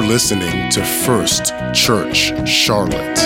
[0.00, 3.18] are listening to First Church Charlotte.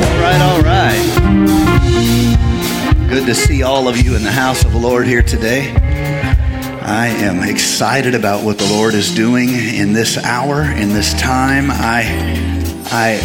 [0.00, 1.04] All right, all right.
[3.08, 5.70] Good to see all of you in the house of the Lord here today.
[6.82, 11.70] I am excited about what the Lord is doing in this hour, in this time.
[11.70, 12.02] I,
[12.90, 13.20] I,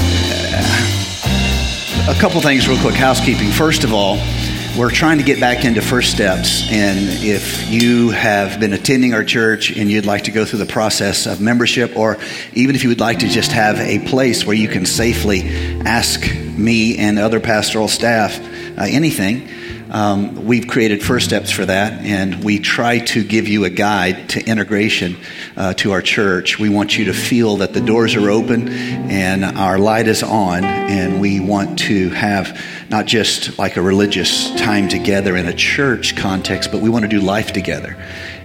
[2.07, 3.49] uh, a couple things real quick, housekeeping.
[3.49, 4.17] First of all,
[4.77, 9.23] we're trying to get back into First Steps, and if you have been attending our
[9.23, 12.17] church and you'd like to go through the process of membership, or
[12.53, 15.41] even if you would like to just have a place where you can safely
[15.83, 18.39] ask me and other pastoral staff
[18.77, 19.49] uh, anything,
[19.89, 24.29] um, we've created first steps for that, and we try to give you a guide
[24.29, 25.17] to integration
[25.55, 26.59] uh, to our church.
[26.59, 30.63] We want you to feel that the doors are open and our light is on,
[30.63, 32.59] and we want to have
[32.89, 37.09] not just like a religious time together in a church context, but we want to
[37.09, 37.95] do life together.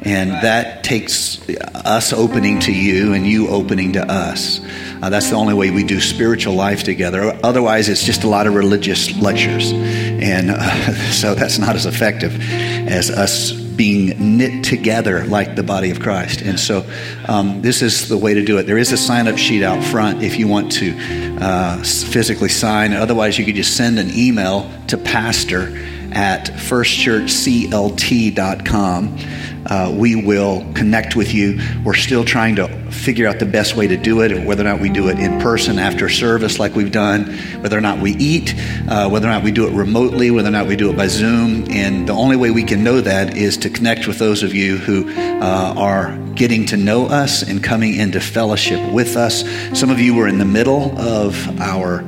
[0.05, 4.61] And that takes us opening to you and you opening to us.
[5.01, 7.39] Uh, that's the only way we do spiritual life together.
[7.43, 9.73] Otherwise, it's just a lot of religious lectures.
[9.73, 12.41] And uh, so that's not as effective
[12.89, 16.43] as us being knit together like the body of Christ.
[16.43, 16.85] And so
[17.27, 18.65] um, this is the way to do it.
[18.65, 20.97] There is a sign up sheet out front if you want to
[21.41, 22.93] uh, physically sign.
[22.93, 25.77] Otherwise, you could just send an email to pastor
[26.15, 29.19] at firstchurchclt.com.
[29.65, 31.61] Uh, we will connect with you.
[31.85, 34.81] We're still trying to figure out the best way to do it, whether or not
[34.81, 38.55] we do it in person after service, like we've done, whether or not we eat,
[38.89, 41.07] uh, whether or not we do it remotely, whether or not we do it by
[41.07, 41.71] Zoom.
[41.71, 44.79] And the only way we can know that is to connect with those of you
[44.79, 49.45] who uh, are getting to know us and coming into fellowship with us.
[49.79, 52.03] Some of you were in the middle of our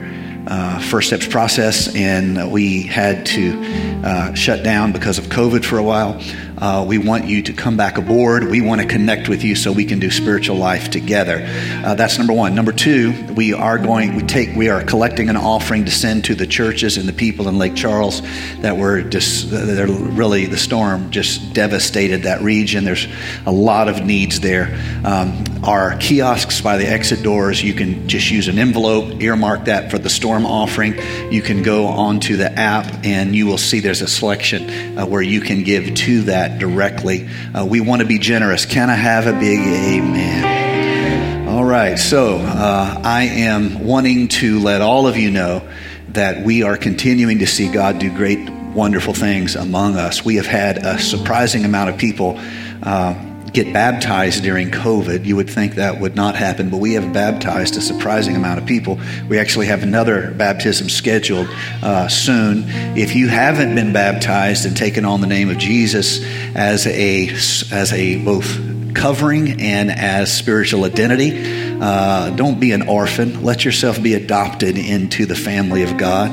[0.47, 3.61] uh, first steps process, and we had to
[4.05, 6.20] uh, shut down because of COVID for a while.
[6.58, 8.44] Uh, we want you to come back aboard.
[8.44, 11.44] We want to connect with you so we can do spiritual life together.
[11.84, 12.55] Uh, that's number one.
[12.55, 14.14] Number two, we are going.
[14.17, 14.55] We take.
[14.55, 17.74] We are collecting an offering to send to the churches and the people in Lake
[17.74, 18.23] Charles
[18.61, 19.51] that were just.
[19.51, 22.84] They're really the storm just devastated that region.
[22.84, 23.08] There's
[23.46, 24.79] a lot of needs there.
[25.05, 27.62] Um, our kiosks by the exit doors.
[27.62, 30.95] You can just use an envelope, earmark that for the storm offering.
[31.33, 35.23] You can go onto the app and you will see there's a selection uh, where
[35.23, 37.27] you can give to that that directly.
[37.55, 38.66] Uh, we want to be generous.
[38.66, 41.48] Can I have a big amen?
[41.48, 45.66] All right, so uh, I am wanting to let all of you know
[46.08, 50.22] that we are continuing to see God do great, wonderful things among us.
[50.22, 52.38] We have had a surprising amount of people.
[52.82, 53.14] Uh,
[53.55, 55.25] get baptized during COVID.
[55.25, 58.67] You would think that would not happen, but we have baptized a surprising amount of
[58.67, 58.98] people.
[59.29, 61.48] We actually have another baptism scheduled
[61.83, 62.65] uh, soon.
[62.98, 66.20] If you haven't been baptized and taken on the name of Jesus
[66.55, 67.29] as a
[67.73, 71.33] as a both covering and as spiritual identity.
[71.81, 73.42] Uh, don't be an orphan.
[73.42, 76.31] Let yourself be adopted into the family of God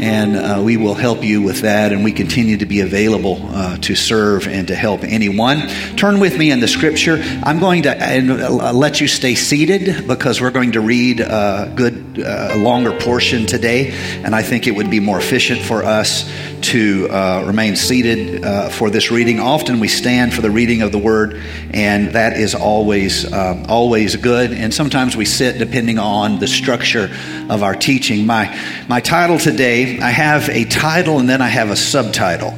[0.00, 1.92] and uh, we will help you with that.
[1.92, 5.68] And we continue to be available uh, to serve and to help anyone.
[5.96, 7.22] Turn with me in the scripture.
[7.42, 12.04] I'm going to uh, let you stay seated because we're going to read a good,
[12.18, 16.30] uh, longer portion today, and I think it would be more efficient for us
[16.62, 19.38] to uh, remain seated uh, for this reading.
[19.38, 24.16] Often we stand for the reading of the word, and that is always uh, always
[24.16, 24.52] good.
[24.52, 27.10] And sometimes we sit depending on the structure
[27.50, 28.26] of our teaching.
[28.26, 32.54] My my title today, I have a title and then I have a subtitle.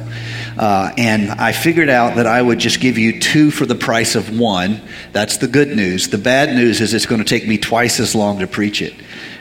[0.57, 4.15] Uh, and I figured out that I would just give you two for the price
[4.15, 4.81] of one.
[5.11, 6.07] That's the good news.
[6.07, 8.93] The bad news is it's going to take me twice as long to preach it.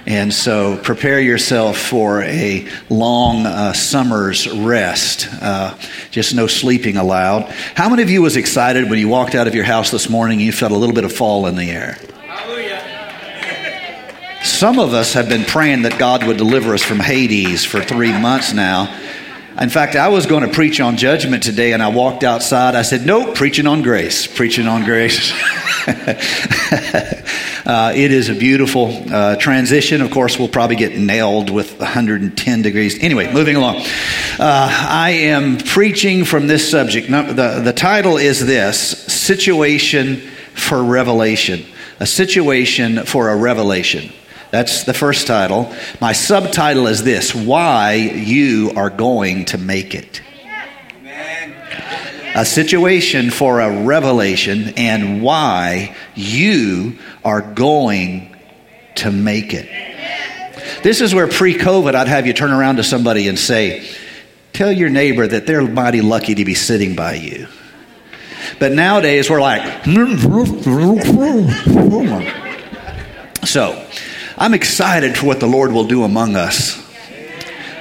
[0.07, 5.27] And so prepare yourself for a long uh, summer's rest.
[5.41, 5.77] Uh,
[6.11, 7.51] just no sleeping allowed.
[7.75, 10.39] How many of you was excited when you walked out of your house this morning
[10.39, 11.99] and you felt a little bit of fall in the air?
[14.57, 18.11] Some of us have been praying that God would deliver us from Hades for three
[18.11, 18.85] months now.
[19.61, 22.75] In fact, I was going to preach on judgment today, and I walked outside.
[22.75, 25.31] I said, Nope, preaching on grace, preaching on grace.
[27.67, 30.01] uh, it is a beautiful uh, transition.
[30.01, 32.99] Of course, we'll probably get nailed with 110 degrees.
[33.03, 33.77] Anyway, moving along.
[33.77, 37.11] Uh, I am preaching from this subject.
[37.11, 40.17] The, the title is this Situation
[40.55, 41.63] for Revelation.
[42.01, 44.11] A situation for a revelation.
[44.57, 45.71] That's the first title.
[46.01, 50.23] My subtitle is this Why You Are Going to Make It.
[52.35, 58.35] A situation for a revelation and why you are going
[58.95, 59.69] to make it.
[60.83, 63.87] This is where pre COVID, I'd have you turn around to somebody and say,
[64.55, 67.47] Tell your neighbor that they're mighty lucky to be sitting by you.
[68.59, 69.85] But nowadays we're like,
[73.45, 73.87] so
[74.39, 76.85] I'm excited for what the Lord will do among us.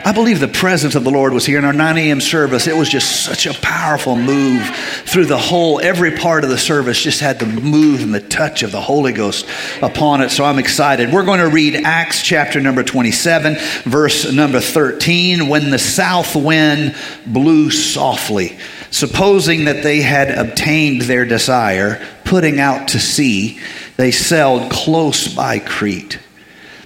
[0.05, 2.21] I believe the presence of the Lord was here in our 9 a.m.
[2.21, 2.67] service.
[2.67, 4.63] It was just such a powerful move
[5.03, 8.61] through the whole, every part of the service just had the move and the touch
[8.61, 9.47] of the Holy Ghost
[9.81, 10.29] upon it.
[10.29, 11.11] So I'm excited.
[11.11, 15.47] We're going to read Acts chapter number 27, verse number 13.
[15.47, 18.59] When the south wind blew softly,
[18.91, 23.59] supposing that they had obtained their desire, putting out to sea,
[23.97, 26.19] they sailed close by Crete.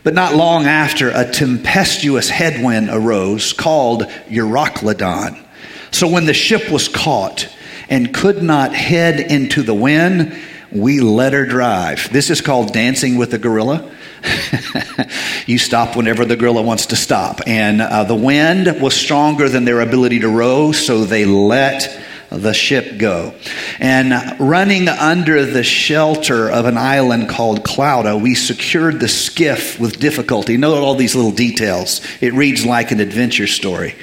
[0.09, 5.39] But not long after, a tempestuous headwind arose called Euroclydon.
[5.91, 7.47] So when the ship was caught
[7.89, 10.35] and could not head into the wind,
[10.71, 12.11] we let her drive.
[12.11, 13.88] This is called dancing with the gorilla.
[15.45, 17.41] you stop whenever the gorilla wants to stop.
[17.45, 22.54] And uh, the wind was stronger than their ability to row, so they let the
[22.54, 23.34] ship go.
[23.80, 30.00] And running under the shelter of an island called Clauda, we secured the skiff with
[30.00, 30.58] difficulty.
[30.58, 32.02] Note all these little details.
[32.22, 33.96] It reads like an adventure story.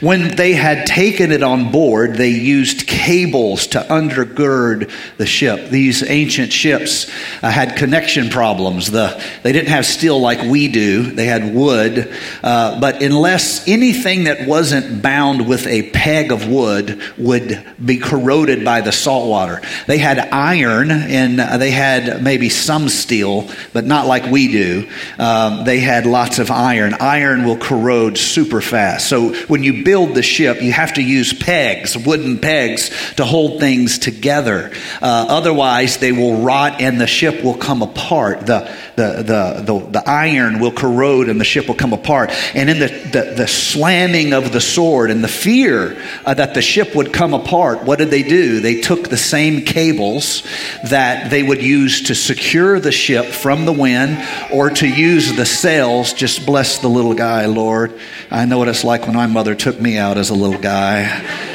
[0.00, 5.70] When they had taken it on board, they used cables to undergird the ship.
[5.70, 7.10] These ancient ships
[7.42, 8.90] uh, had connection problems.
[8.92, 12.14] The, they didn't have steel like we do, they had wood.
[12.44, 18.64] Uh, but unless anything that wasn't bound with a peg of wood would be corroded
[18.64, 19.60] by the salt water.
[19.88, 24.88] They had iron and they had maybe some steel, but not like we do.
[25.18, 26.94] Um, they had lots of iron.
[26.94, 29.08] Iron will corrode super fast.
[29.08, 33.60] So when you build the ship, you have to use pegs, wooden pegs, to hold
[33.60, 34.72] things together.
[35.00, 38.46] Uh, otherwise, they will rot and the ship will come apart.
[38.46, 42.30] The, the, the, the, the iron will corrode and the ship will come apart.
[42.54, 46.62] And in the, the, the slamming of the sword and the fear uh, that the
[46.62, 48.60] ship would come apart, apart, what did they do?
[48.60, 50.42] They took the same cables
[50.84, 55.46] that they would use to secure the ship from the wind or to use the
[55.46, 56.12] sails.
[56.12, 57.98] Just bless the little guy, Lord.
[58.30, 61.51] I know what it's like when my mother took me out as a little guy.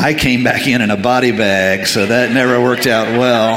[0.00, 3.56] I came back in in a body bag, so that never worked out well.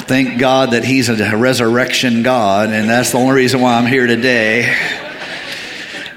[0.00, 4.06] Thank God that He's a resurrection God, and that's the only reason why I'm here
[4.06, 4.74] today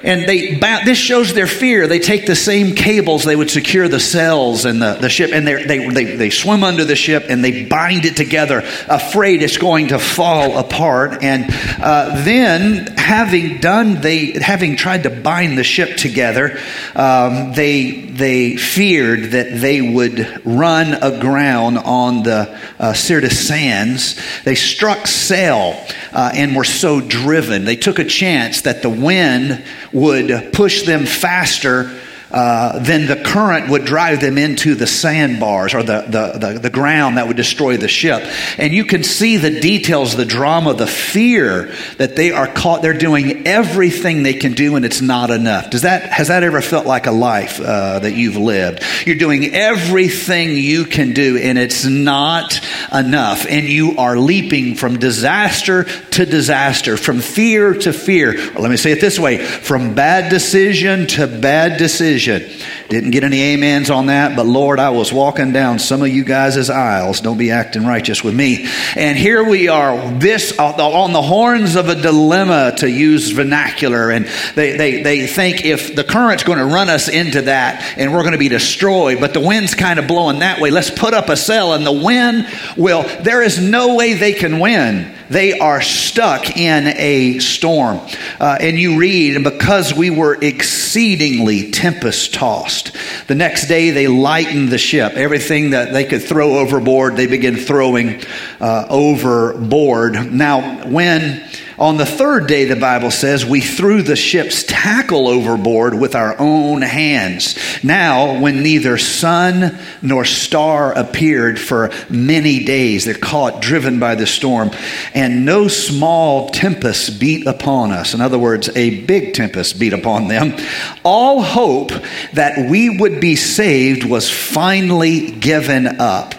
[0.06, 1.88] and they this shows their fear.
[1.88, 5.48] They take the same cables they would secure the sails and the, the ship, and
[5.48, 9.88] they, they, they swim under the ship and they bind it together, afraid it's going
[9.88, 11.24] to fall apart.
[11.24, 11.46] And
[11.82, 16.60] uh, then, having done they having tried to bind the ship together,
[16.96, 24.20] um, they they feared that they would run aground on the uh, Syrtis sands.
[24.44, 27.66] They struck sail uh, and were so driven.
[27.66, 31.92] They took a chance that the wind would push them faster
[32.36, 36.70] uh, then the current would drive them into the sandbars or the, the, the, the,
[36.70, 38.22] ground that would destroy the ship.
[38.58, 42.82] And you can see the details, the drama, the fear that they are caught.
[42.82, 45.70] They're doing everything they can do and it's not enough.
[45.70, 48.84] Does that, has that ever felt like a life uh, that you've lived?
[49.06, 52.60] You're doing everything you can do and it's not
[52.94, 53.46] enough.
[53.48, 58.34] And you are leaping from disaster to disaster, from fear to fear.
[58.34, 63.54] Let me say it this way from bad decision to bad decision didn't get any
[63.54, 67.22] amens on that, but Lord, I was walking down some of you guys' aisles.
[67.22, 68.68] Don't be acting righteous with me.
[68.96, 74.12] And here we are, this uh, on the horns of a dilemma, to use vernacular.
[74.12, 78.14] And they, they, they think if the current's going to run us into that and
[78.14, 81.14] we're going to be destroyed, but the wind's kind of blowing that way, let's put
[81.14, 85.58] up a sail and the wind will, there is no way they can win they
[85.60, 88.00] are stuck in a storm.
[88.40, 92.96] Uh, and you read, and because we were exceedingly tempest tossed,
[93.28, 95.14] the next day they lightened the ship.
[95.14, 98.22] Everything that they could throw overboard, they began throwing
[98.60, 100.32] uh, overboard.
[100.32, 101.44] Now, when
[101.78, 106.40] on the third day, the Bible says, we threw the ship's tackle overboard with our
[106.40, 107.58] own hands.
[107.84, 114.26] Now, when neither sun nor star appeared for many days, they're caught, driven by the
[114.26, 114.72] storm,
[115.14, 118.14] and no small tempest beat upon us.
[118.14, 120.56] In other words, a big tempest beat upon them.
[121.04, 121.92] All hope
[122.34, 126.36] that we would be saved was finally given up.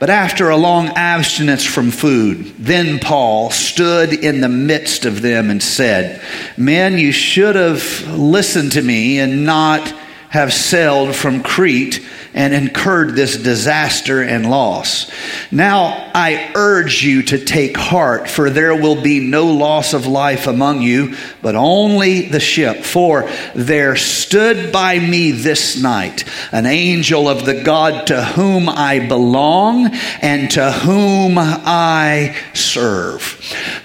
[0.00, 5.50] But after a long abstinence from food, then Paul stood in the midst of them
[5.50, 6.22] and said,
[6.56, 9.86] Men, you should have listened to me and not
[10.30, 12.00] have sailed from Crete
[12.32, 15.10] and incurred this disaster and loss.
[15.50, 20.46] Now I urge you to take heart, for there will be no loss of life
[20.46, 22.84] among you, but only the ship.
[22.84, 29.06] For there stood by me this night an angel of the God to whom I
[29.08, 29.88] belong
[30.22, 33.40] and to whom I serve.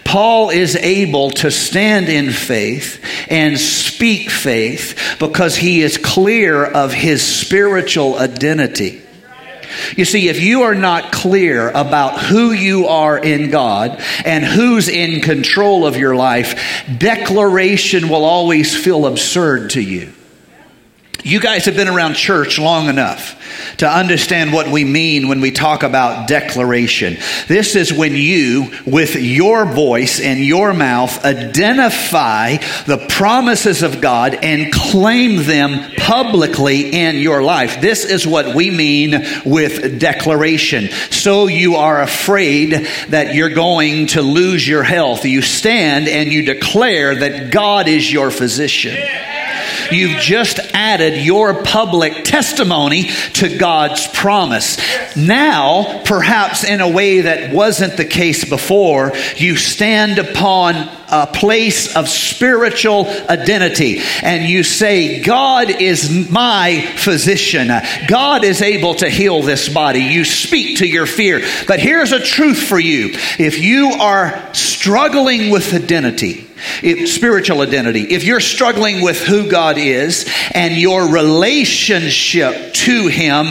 [0.06, 6.94] Paul is able to stand in faith and speak faith because he is clear of
[6.94, 9.02] his spiritual identity.
[9.98, 14.88] You see, if you are not clear about who you are in God and who's
[14.88, 20.15] in control of your life, declaration will always feel absurd to you.
[21.26, 23.42] You guys have been around church long enough
[23.78, 27.18] to understand what we mean when we talk about declaration.
[27.48, 34.36] This is when you, with your voice and your mouth, identify the promises of God
[34.36, 37.82] and claim them publicly in your life.
[37.82, 40.90] This is what we mean with declaration.
[41.10, 45.26] So you are afraid that you're going to lose your health.
[45.26, 48.96] You stand and you declare that God is your physician.
[49.92, 54.78] You've just added your public testimony to God's promise.
[55.16, 60.76] Now, perhaps in a way that wasn't the case before, you stand upon
[61.10, 67.70] a place of spiritual identity and you say, God is my physician.
[68.08, 70.00] God is able to heal this body.
[70.00, 71.42] You speak to your fear.
[71.68, 73.12] But here's a truth for you.
[73.40, 76.45] If you are struggling with identity,
[76.84, 78.02] if, spiritual identity.
[78.02, 83.48] If you're struggling with who God is and your relationship to Him,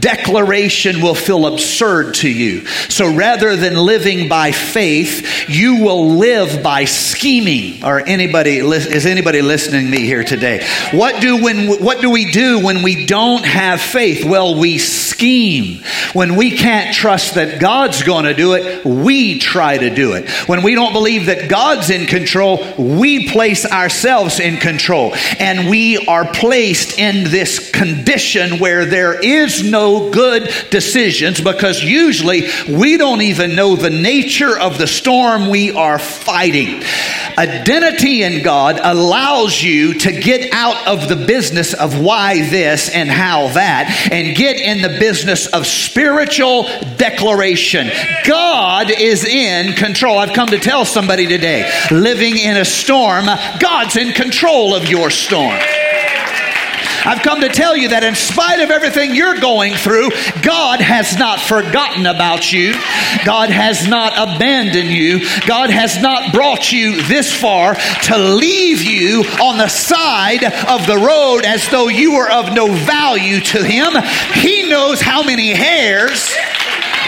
[0.00, 2.66] declaration will feel absurd to you.
[2.66, 7.84] So rather than living by faith, you will live by scheming.
[7.84, 10.66] Or anybody is anybody listening to me here today?
[10.92, 14.24] What do when what do we do when we don't have faith?
[14.24, 15.82] Well, we scheme.
[16.12, 20.28] When we can't trust that God's going to do it, we try to do it.
[20.48, 22.43] When we don't believe that God's in control,
[22.78, 25.14] we place ourselves in control.
[25.38, 32.48] And we are placed in this condition where there is no good decisions because usually
[32.68, 36.82] we don't even know the nature of the storm we are fighting.
[37.36, 43.10] Identity in God allows you to get out of the business of why this and
[43.10, 46.64] how that and get in the business of spiritual
[46.96, 47.90] declaration.
[48.26, 50.18] God is in control.
[50.18, 53.26] I've come to tell somebody today living in a storm,
[53.60, 55.60] God's in control of your storm.
[57.06, 60.08] I've come to tell you that in spite of everything you're going through,
[60.40, 62.72] God has not forgotten about you.
[63.26, 65.20] God has not abandoned you.
[65.46, 70.96] God has not brought you this far to leave you on the side of the
[70.96, 73.92] road as though you were of no value to Him.
[74.32, 76.34] He knows how many hairs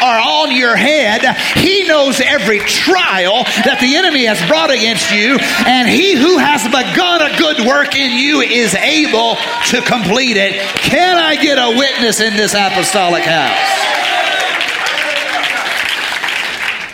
[0.02, 1.36] are on your head.
[1.58, 6.64] He knows every trial that the enemy has brought against you, and he who has
[6.64, 9.36] begun a good work in you is able
[9.70, 10.60] to complete it.
[10.82, 13.95] Can I get a witness in this apostolic house?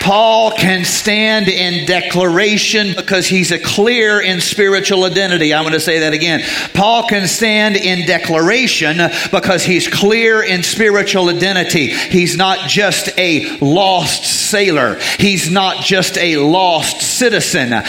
[0.03, 5.55] Paul can stand in declaration because he's a clear in spiritual identity.
[5.55, 6.43] I want to say that again.
[6.75, 8.97] Paul can stand in declaration
[9.31, 11.87] because he's clear in spiritual identity.
[11.87, 14.99] He's not just a lost sailor.
[15.21, 17.85] He's not just a lost citizen.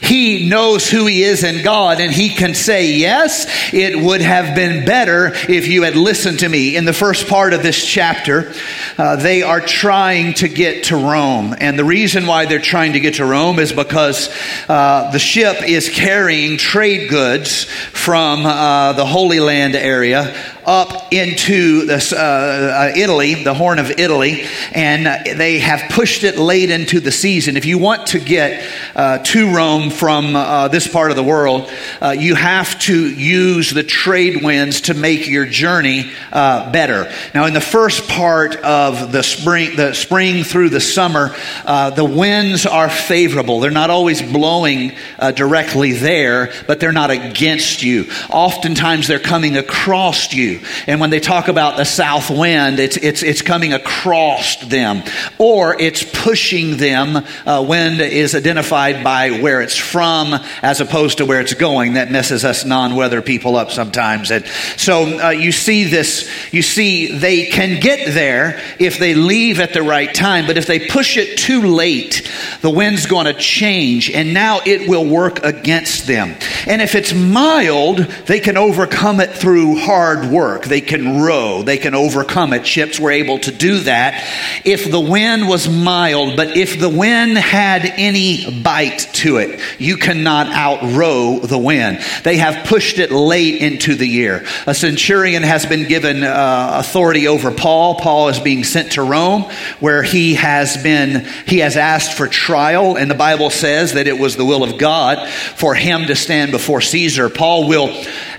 [0.00, 4.54] He knows who he is in God and he can say, Yes, it would have
[4.54, 6.76] been better if you had listened to me.
[6.76, 8.52] In the first part of this chapter,
[8.98, 11.55] uh, they are trying to get to Rome.
[11.58, 14.28] And the reason why they're trying to get to Rome is because
[14.68, 20.34] uh, the ship is carrying trade goods from uh, the Holy Land area
[20.66, 25.06] up into uh, uh, Italy, the Horn of Italy, and
[25.38, 27.56] they have pushed it late into the season.
[27.56, 31.70] If you want to get uh, to Rome from uh, this part of the world,
[32.02, 37.12] uh, you have to use the trade winds to make your journey uh, better.
[37.32, 42.66] Now, in the first part of the spring, the spring through the summer, the winds
[42.66, 43.60] are favorable.
[43.60, 44.92] They're not always blowing
[45.34, 48.06] directly there, but they're not against you.
[48.30, 50.55] Oftentimes, they're coming across you.
[50.86, 55.02] And when they talk about the south wind, it's, it's, it's coming across them
[55.38, 57.24] or it's pushing them.
[57.46, 61.94] Uh, wind is identified by where it's from as opposed to where it's going.
[61.94, 64.30] That messes us non weather people up sometimes.
[64.30, 64.46] And
[64.76, 69.72] so uh, you see this, you see they can get there if they leave at
[69.72, 72.30] the right time, but if they push it too late,
[72.62, 76.34] the wind's going to change and now it will work against them.
[76.66, 80.45] And if it's mild, they can overcome it through hard work.
[80.66, 82.66] They can row, they can overcome it.
[82.66, 84.24] Ships were able to do that
[84.64, 89.96] if the wind was mild, but if the wind had any bite to it, you
[89.96, 92.00] cannot outrow the wind.
[92.24, 94.44] They have pushed it late into the year.
[94.66, 97.96] A centurion has been given uh, authority over Paul.
[97.96, 99.42] Paul is being sent to Rome,
[99.80, 104.18] where he has been, he has asked for trial, and the Bible says that it
[104.18, 107.28] was the will of God for him to stand before Caesar.
[107.28, 107.88] Paul will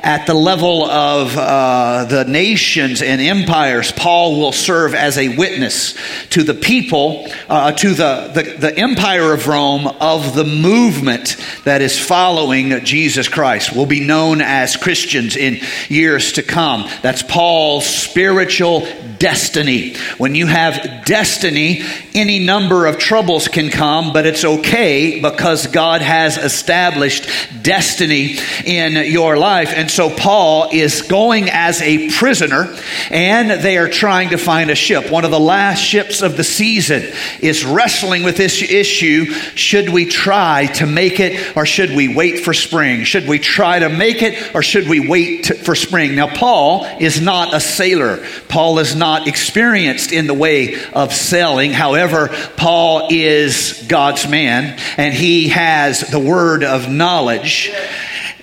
[0.01, 5.95] at the level of uh, the nations and empires, Paul will serve as a witness
[6.29, 11.81] to the people, uh, to the, the, the empire of Rome, of the movement that
[11.81, 13.75] is following Jesus Christ.
[13.75, 16.89] Will be known as Christians in years to come.
[17.01, 18.87] That's Paul's spiritual
[19.19, 19.95] destiny.
[20.17, 26.01] When you have destiny, any number of troubles can come, but it's okay because God
[26.01, 27.29] has established
[27.61, 29.73] destiny in your life.
[29.73, 32.75] And so Paul is going as a prisoner,
[33.09, 35.09] and they are trying to find a ship.
[35.09, 37.03] One of the last ships of the season
[37.41, 39.25] is wrestling with this issue
[39.55, 43.05] should we try to make it, or should we wait for spring?
[43.05, 46.15] Should we try to make it, or should we wait to, for spring?
[46.15, 48.25] Now, Paul is not a sailor.
[48.49, 51.71] Paul is not experienced in the way of sailing.
[51.71, 52.27] However,
[52.57, 57.71] Paul is God's man, and he has the word of knowledge.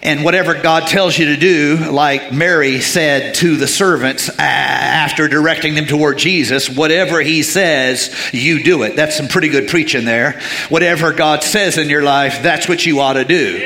[0.04, 5.28] And whatever God tells you to do, like Mary said to the servants uh, after
[5.28, 8.96] directing them toward Jesus, whatever he says, you do it.
[8.96, 10.38] That's some pretty good preaching there.
[10.68, 13.56] Whatever God says in your life, that's what you ought to do.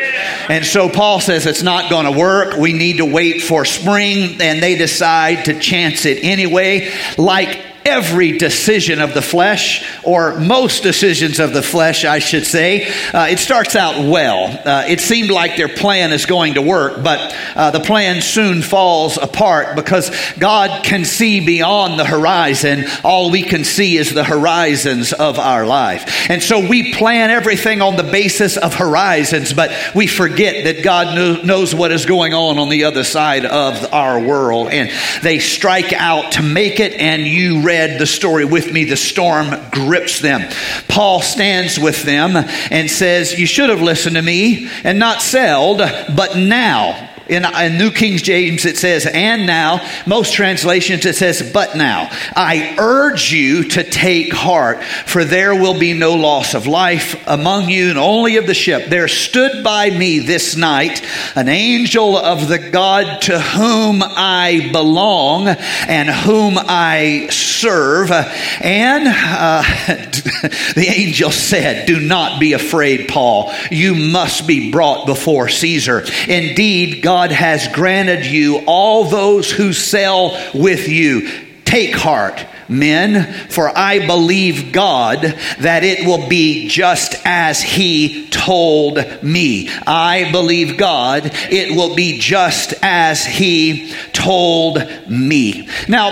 [0.48, 2.56] And so Paul says it's not going to work.
[2.56, 8.38] We need to wait for spring, and they decide to chance it anyway, like every
[8.38, 13.38] decision of the flesh, or most decisions of the flesh, I should say, uh, it
[13.38, 14.44] starts out well.
[14.46, 18.62] Uh, it seemed like their plan is going to work, but uh, the plan soon
[18.62, 22.84] falls apart because God can see beyond the horizon.
[23.04, 26.30] All we can see is the horizons of our life.
[26.30, 31.14] And so we plan everything on the basis of horizons, but we forget that God
[31.14, 34.68] kno- knows what is going on on the other side of our world.
[34.68, 34.90] And
[35.22, 39.54] they strike out to make it, and you read the story with me, the storm
[39.70, 40.50] grips them.
[40.88, 42.34] Paul stands with them
[42.70, 47.78] and says, You should have listened to me and not sailed, but now in, in,
[47.78, 49.86] New King James, it says, and now.
[50.06, 52.08] Most translations, it says, but now.
[52.34, 57.68] I urge you to take heart, for there will be no loss of life among
[57.68, 58.86] you and only of the ship.
[58.88, 65.48] There stood by me this night an angel of the God to whom I belong
[65.48, 68.10] and whom I serve.
[68.10, 69.62] And uh,
[70.74, 73.52] the angel said, Do not be afraid, Paul.
[73.70, 76.04] You must be brought before Caesar.
[76.28, 81.28] Indeed, God God has granted you all those who sail with you.
[81.64, 85.22] Take heart, men, for I believe God
[85.58, 89.68] that it will be just as He told me.
[89.84, 94.78] I believe God it will be just as He told
[95.10, 95.68] me.
[95.88, 96.10] Now,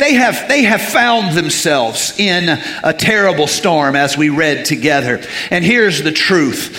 [0.00, 5.20] they have, they have found themselves in a terrible storm as we read together.
[5.50, 6.78] And here's the truth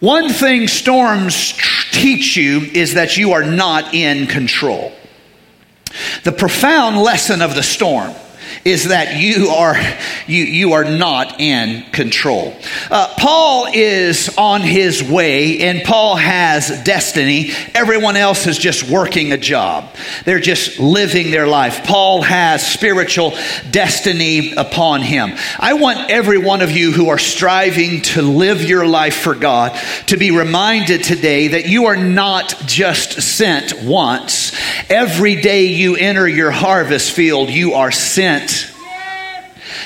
[0.00, 1.54] one thing storms
[1.92, 4.92] teach you is that you are not in control.
[6.24, 8.14] The profound lesson of the storm
[8.68, 9.76] is that you are
[10.26, 12.54] you you are not in control.
[12.90, 17.50] Uh, Paul is on his way, and Paul has destiny.
[17.74, 19.94] Everyone else is just working a job.
[20.26, 21.84] They're just living their life.
[21.84, 23.32] Paul has spiritual
[23.70, 25.32] destiny upon him.
[25.58, 29.78] I want every one of you who are striving to live your life for God
[30.08, 34.52] to be reminded today that you are not just sent once.
[34.90, 38.57] Every day you enter your harvest field, you are sent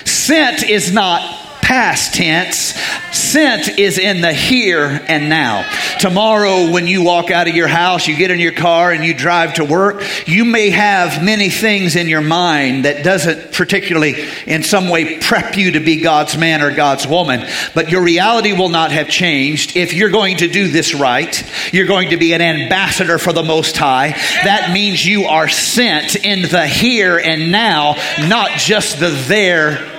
[0.05, 1.42] Sent is not
[1.73, 2.75] past tense.
[3.17, 5.67] sent is in the here and now.
[6.01, 9.15] Tomorrow, when you walk out of your house, you get in your car and you
[9.15, 14.63] drive to work, you may have many things in your mind that doesn't particularly in
[14.63, 18.69] some way prep you to be God's man or God's woman, but your reality will
[18.69, 19.75] not have changed.
[19.75, 23.43] If you're going to do this right, you're going to be an ambassador for the
[23.43, 24.11] Most High.
[24.45, 27.97] That means you are sent in the here and now,
[28.29, 29.92] not just the there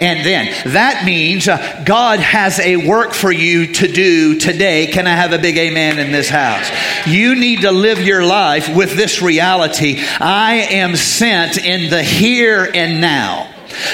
[0.00, 0.72] and then.
[0.72, 4.86] That means uh, God has a work for you to do today.
[4.86, 6.70] Can I have a big amen in this house?
[7.06, 9.96] You need to live your life with this reality.
[10.20, 13.47] I am sent in the here and now.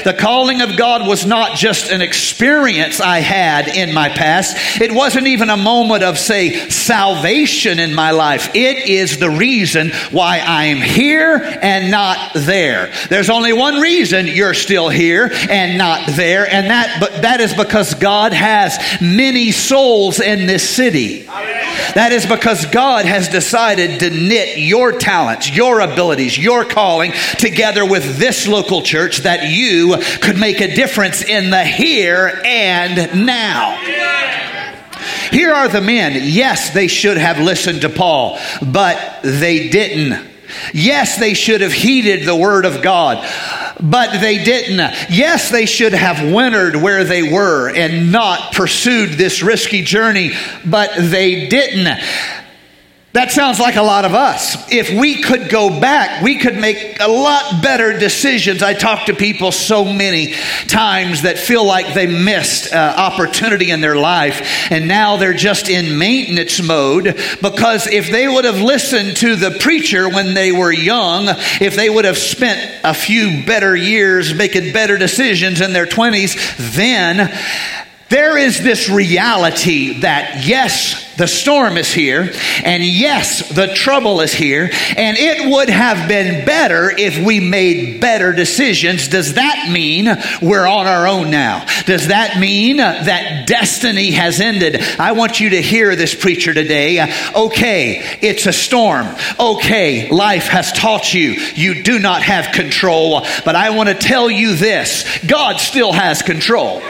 [0.05, 4.81] The calling of God was not just an experience I had in my past.
[4.81, 8.51] It wasn't even a moment of, say, salvation in my life.
[8.55, 12.93] It is the reason why I am here and not there.
[13.09, 17.55] There's only one reason you're still here and not there, and that, but that is
[17.55, 21.23] because God has many souls in this city.
[21.95, 27.85] That is because God has decided to knit your talents, your abilities, your calling together
[27.85, 29.74] with this local church that you
[30.21, 33.77] could make a difference in the here and now.
[35.31, 36.21] Here are the men.
[36.23, 40.35] Yes, they should have listened to Paul, but they didn't.
[40.73, 43.19] Yes, they should have heeded the word of God,
[43.81, 44.79] but they didn't.
[45.11, 50.33] Yes, they should have wintered where they were and not pursued this risky journey,
[50.65, 51.99] but they didn't.
[53.15, 54.57] That sounds like a lot of us.
[54.73, 58.61] If we could go back, we could make a lot better decisions.
[58.61, 60.35] I talk to people so many
[60.67, 65.69] times that feel like they missed uh, opportunity in their life and now they're just
[65.69, 67.05] in maintenance mode
[67.41, 71.27] because if they would have listened to the preacher when they were young,
[71.61, 76.75] if they would have spent a few better years making better decisions in their 20s,
[76.75, 77.33] then
[78.11, 82.31] there is this reality that yes, the storm is here,
[82.65, 88.01] and yes, the trouble is here, and it would have been better if we made
[88.01, 89.09] better decisions.
[89.09, 90.07] Does that mean
[90.43, 91.65] we're on our own now?
[91.87, 94.81] Does that mean that destiny has ended?
[94.99, 97.03] I want you to hear this preacher today.
[97.35, 99.07] Okay, it's a storm.
[99.41, 104.31] Okay, life has taught you you do not have control, but I want to tell
[104.31, 106.83] you this God still has control.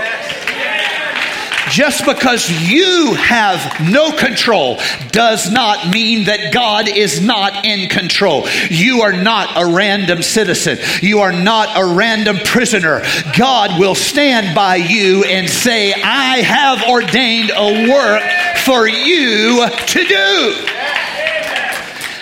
[1.70, 4.79] Just because you have no control
[5.11, 8.46] does not mean that God is not in control.
[8.70, 10.79] You are not a random citizen.
[11.00, 13.03] You are not a random prisoner.
[13.37, 18.22] God will stand by you and say, I have ordained a work
[18.64, 20.66] for you to do.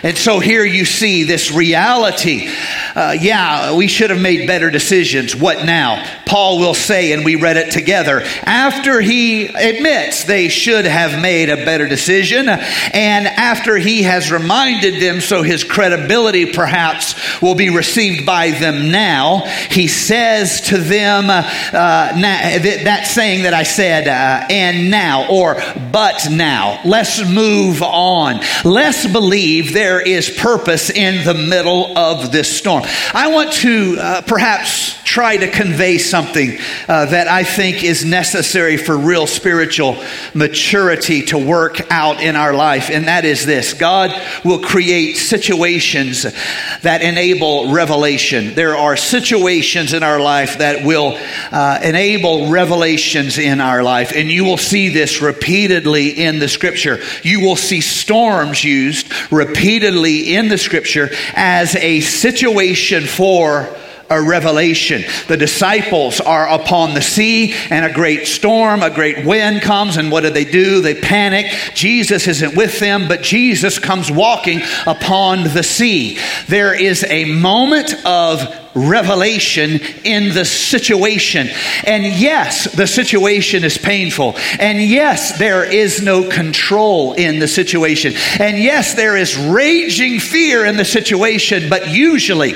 [0.05, 2.48] And so here you see this reality.
[2.94, 5.35] Uh, yeah, we should have made better decisions.
[5.35, 6.05] What now?
[6.26, 11.50] Paul will say, and we read it together, after he admits they should have made
[11.50, 17.70] a better decision, and after he has reminded them so his credibility perhaps will be
[17.70, 24.46] received by them now, he says to them uh, that saying that I said, uh,
[24.50, 25.57] and now, or
[25.90, 26.81] but now.
[26.85, 28.40] Let's move on.
[28.64, 32.82] Let's believe there is purpose in the middle of this storm.
[33.14, 36.57] I want to uh, perhaps try to convey something
[36.88, 42.55] uh, that I think is necessary for real spiritual maturity to work out in our
[42.55, 44.11] life, and that is this God
[44.42, 48.55] will create situations that enable revelation.
[48.55, 51.18] There are situations in our life that will
[51.51, 57.01] uh, enable revelations in our life, and you will see this repeatedly in the scripture.
[57.23, 62.71] You will see storms used repeatedly in the scripture as a situation
[63.06, 63.68] for
[64.12, 65.02] a revelation.
[65.28, 70.11] The disciples are upon the sea, and a great storm, a great wind comes, and
[70.11, 70.80] what do they do?
[70.80, 71.46] They panic.
[71.74, 76.18] Jesus isn't with them, but Jesus comes walking upon the sea.
[76.46, 81.48] There is a moment of revelation in the situation.
[81.85, 84.35] And yes, the situation is painful.
[84.58, 88.14] And yes, there is no control in the situation.
[88.38, 91.68] And yes, there is raging fear in the situation.
[91.68, 92.52] But usually,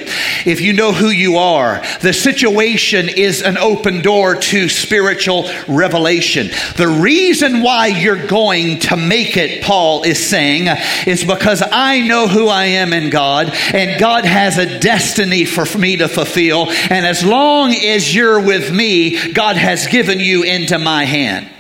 [0.47, 6.49] if you know who you are, the situation is an open door to spiritual revelation.
[6.77, 10.69] The reason why you're going to make it, Paul is saying,
[11.07, 15.67] is because I know who I am in God, and God has a destiny for
[15.79, 16.71] me to to fulfill.
[16.71, 21.51] And as long as you're with me, God has given you into my hand.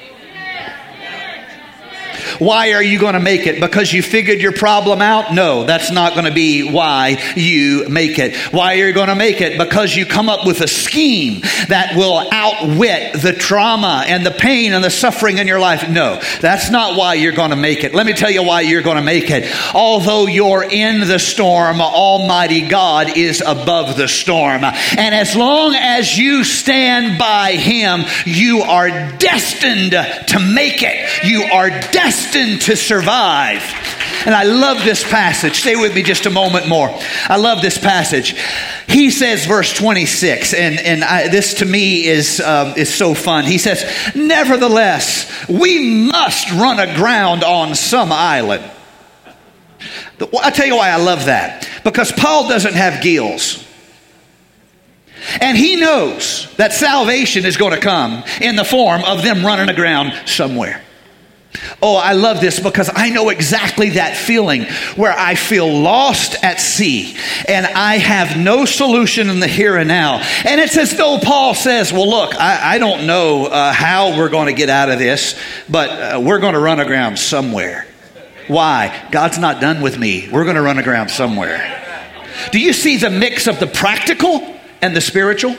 [2.38, 3.60] Why are you going to make it?
[3.60, 5.32] Because you figured your problem out?
[5.32, 8.36] No, that's not going to be why you make it.
[8.52, 9.58] Why are you going to make it?
[9.58, 14.72] Because you come up with a scheme that will outwit the trauma and the pain
[14.72, 15.88] and the suffering in your life.
[15.88, 17.94] No, that's not why you're going to make it.
[17.94, 19.52] Let me tell you why you're going to make it.
[19.74, 24.64] Although you're in the storm, Almighty God is above the storm.
[24.64, 31.24] And as long as you stand by Him, you are destined to make it.
[31.24, 33.62] You are destined to survive.
[34.24, 35.60] And I love this passage.
[35.60, 36.88] Stay with me just a moment more.
[37.28, 38.34] I love this passage.
[38.88, 43.44] He says, verse 26, and, and I, this to me is, um, is so fun.
[43.44, 43.84] He says,
[44.14, 48.68] Nevertheless, we must run aground on some island.
[50.20, 51.68] I'll tell you why I love that.
[51.84, 53.64] Because Paul doesn't have gills.
[55.40, 59.68] And he knows that salvation is going to come in the form of them running
[59.68, 60.82] aground somewhere.
[61.82, 64.64] Oh, I love this because I know exactly that feeling
[64.96, 67.16] where I feel lost at sea
[67.48, 70.22] and I have no solution in the here and now.
[70.44, 74.30] And it's as though Paul says, Well, look, I, I don't know uh, how we're
[74.30, 75.38] going to get out of this,
[75.68, 77.86] but uh, we're going to run aground somewhere.
[78.48, 79.08] Why?
[79.10, 80.28] God's not done with me.
[80.30, 81.82] We're going to run aground somewhere.
[82.52, 85.56] Do you see the mix of the practical and the spiritual?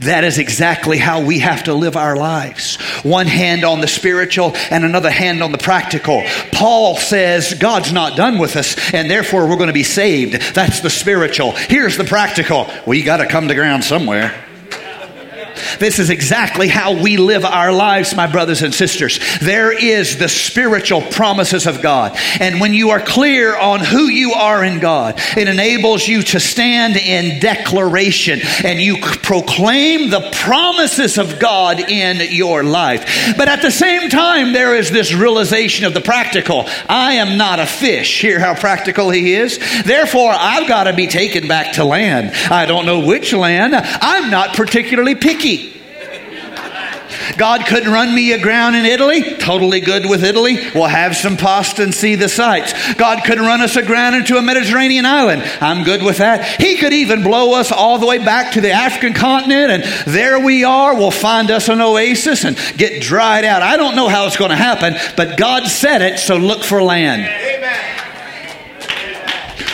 [0.00, 2.76] That is exactly how we have to live our lives.
[3.02, 6.22] One hand on the spiritual and another hand on the practical.
[6.52, 10.54] Paul says God's not done with us and therefore we're going to be saved.
[10.54, 11.52] That's the spiritual.
[11.52, 12.66] Here's the practical.
[12.86, 14.45] We got to come to ground somewhere.
[15.78, 19.18] This is exactly how we live our lives, my brothers and sisters.
[19.40, 22.16] There is the spiritual promises of God.
[22.40, 26.40] And when you are clear on who you are in God, it enables you to
[26.40, 33.34] stand in declaration and you proclaim the promises of God in your life.
[33.36, 36.64] But at the same time, there is this realization of the practical.
[36.88, 38.20] I am not a fish.
[38.20, 39.58] Hear how practical he is?
[39.84, 42.32] Therefore, I've got to be taken back to land.
[42.50, 43.74] I don't know which land.
[43.74, 45.45] I'm not particularly picky.
[47.36, 49.36] God couldn't run me aground in Italy.
[49.36, 50.58] Totally good with Italy.
[50.74, 52.94] We'll have some pasta and see the sights.
[52.94, 55.42] God couldn't run us aground into a Mediterranean island.
[55.60, 56.60] I'm good with that.
[56.60, 60.38] He could even blow us all the way back to the African continent, and there
[60.38, 60.94] we are.
[60.94, 63.62] We'll find us an oasis and get dried out.
[63.62, 66.82] I don't know how it's going to happen, but God said it, so look for
[66.82, 67.55] land.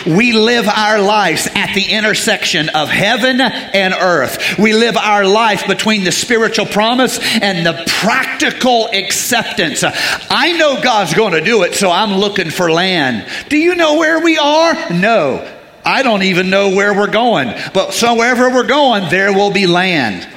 [0.05, 4.57] We live our lives at the intersection of heaven and earth.
[4.57, 9.83] We live our life between the spiritual promise and the practical acceptance.
[9.83, 13.27] I know God's going to do it, so I'm looking for land.
[13.49, 14.73] Do you know where we are?
[14.91, 15.49] No.
[15.85, 17.53] I don't even know where we're going.
[17.73, 20.27] But so wherever we're going, there will be land.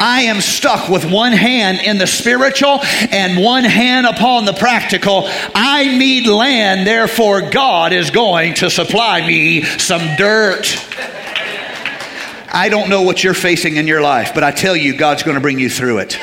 [0.00, 5.24] I am stuck with one hand in the spiritual and one hand upon the practical.
[5.54, 10.76] I need land, therefore, God is going to supply me some dirt.
[12.52, 15.36] I don't know what you're facing in your life, but I tell you, God's going
[15.36, 16.18] to bring you through it.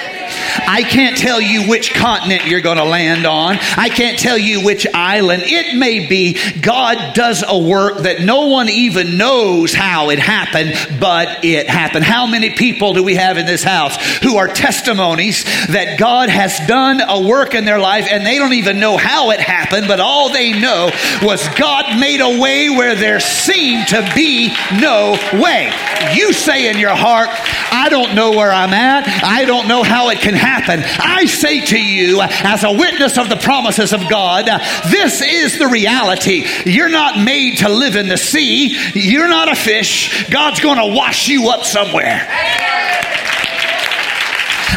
[0.68, 3.58] I can't tell you which continent you're going to land on.
[3.78, 5.44] I can't tell you which island.
[5.46, 10.74] It may be God does a work that no one even knows how it happened,
[11.00, 12.06] but it happened.
[12.06, 16.60] How many people do we have in this house who are testimonies that God has
[16.68, 20.00] done a work in their life and they don't even know how it happened, but
[20.00, 20.90] all they know
[21.22, 25.72] was God made a way where there seemed to be no way.
[26.14, 27.30] You say in your heart,
[27.72, 29.08] I don't know where I'm at.
[29.24, 30.84] I don't know how it can happen.
[30.84, 34.46] I say to you, as a witness of the promises of God,
[34.92, 36.46] this is the reality.
[36.66, 40.30] You're not made to live in the sea, you're not a fish.
[40.30, 42.28] God's going to wash you up somewhere.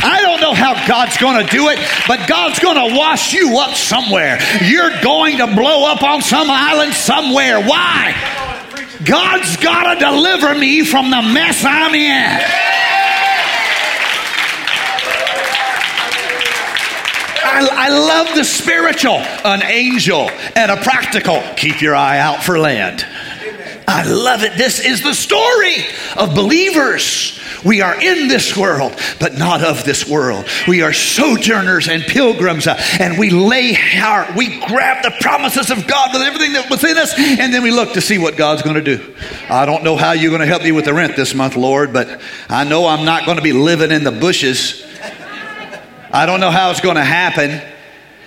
[0.03, 3.59] I don't know how God's going to do it, but God's going to wash you
[3.59, 4.39] up somewhere.
[4.63, 7.61] You're going to blow up on some island somewhere.
[7.61, 8.15] Why?
[9.05, 12.70] God's got to deliver me from the mess I'm in.
[17.61, 21.43] I, I, love the spiritual, an angel, and a practical.
[21.57, 23.05] Keep your eye out for land.
[23.87, 24.57] I love it.
[24.57, 25.85] This is the story
[26.17, 27.39] of believers.
[27.65, 30.47] We are in this world, but not of this world.
[30.69, 35.87] We are sojourners and pilgrims, uh, and we lay our, we grab the promises of
[35.89, 38.77] God with everything that within us, and then we look to see what God's going
[38.77, 39.15] to do.
[39.49, 41.93] I don't know how you're going to help me with the rent this month, Lord,
[41.93, 44.87] but I know I'm not going to be living in the bushes.
[46.13, 47.63] I don't know how it's going to happen.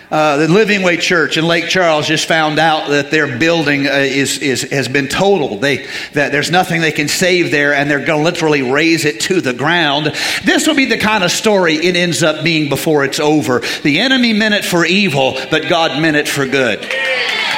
[0.10, 3.92] Uh, the Living Way Church in Lake Charles just found out that their building uh,
[3.92, 5.60] is, is, has been totaled.
[5.60, 9.20] They, that there's nothing they can save there, and they're going to literally raze it
[9.22, 10.14] to the ground.
[10.46, 13.62] This will be the kind of story it ends up being before it's over.
[13.82, 16.80] The enemy meant it for evil, but God meant it for good.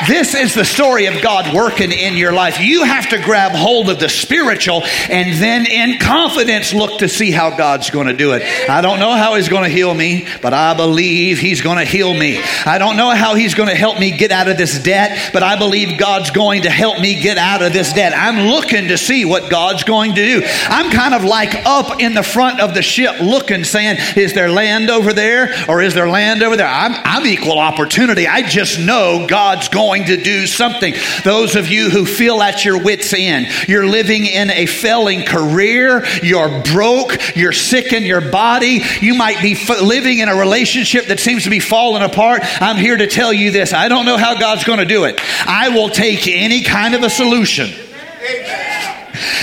[0.08, 2.60] This is the story of God working in your life.
[2.60, 7.32] You have to grab hold of the spiritual and then in confidence look to see
[7.32, 8.44] how God's going to do it.
[8.70, 11.86] I don't know how He's going to heal me, but I believe He's going to
[11.86, 12.42] heal me.
[12.66, 15.44] I don't know how He's going to help me get out of this debt, but
[15.44, 18.14] I believe God's going to help me get out of this debt.
[18.16, 20.46] I'm looking to see what God's going to do.
[20.68, 24.50] I'm kind of like up in the front of the ship looking, saying, Is there
[24.50, 26.68] land over there or is there land over there?
[26.68, 28.28] I'm, I'm equal opportunity.
[28.28, 30.96] I just know God's going going to do something.
[31.24, 36.04] Those of you who feel at your wits' end, you're living in a failing career,
[36.24, 41.06] you're broke, you're sick in your body, you might be f- living in a relationship
[41.08, 42.42] that seems to be falling apart.
[42.60, 45.20] I'm here to tell you this I don't know how God's going to do it.
[45.46, 47.70] I will take any kind of a solution.
[47.70, 48.65] Amen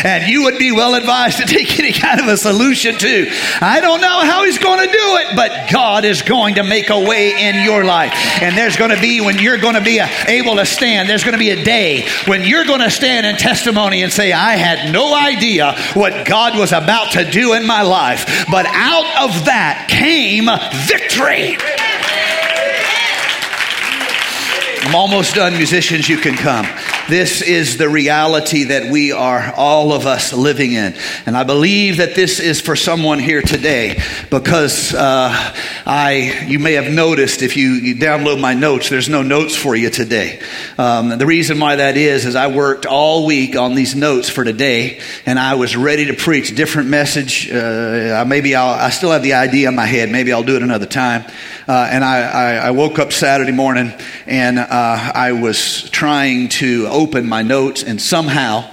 [0.05, 3.31] and you would be well advised to take any kind of a solution too.
[3.61, 6.91] I don't know how he's going to do it, but God is going to make
[6.91, 8.13] a way in your life.
[8.43, 11.33] And there's going to be when you're going to be able to stand, there's going
[11.33, 14.93] to be a day when you're going to stand in testimony and say, I had
[14.93, 19.87] no idea what God was about to do in my life, but out of that
[19.89, 20.47] came
[20.87, 21.59] victory.
[24.85, 26.09] I'm almost done, musicians.
[26.09, 26.67] You can come.
[27.09, 30.95] This is the reality that we are, all of us, living in.
[31.27, 35.31] And I believe that this is for someone here today because uh,
[35.85, 39.75] I, you may have noticed if you, you, download my notes, there's no notes for
[39.75, 40.41] you today.
[40.79, 44.45] Um, the reason why that is, is I worked all week on these notes for
[44.45, 47.51] today and I was ready to preach different message.
[47.51, 50.09] Uh, maybe I'll, I still have the idea in my head.
[50.11, 51.25] Maybe I'll do it another time.
[51.69, 53.93] Uh, and I, I, I, woke up Saturday morning
[54.27, 58.69] and uh, I was trying to open my notes, and somehow